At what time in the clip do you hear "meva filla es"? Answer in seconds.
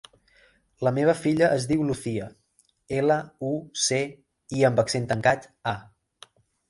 0.93-1.67